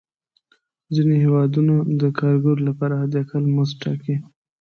[0.95, 4.15] ځینې هېوادونه د کارګرو لپاره حد اقل مزد ټاکي.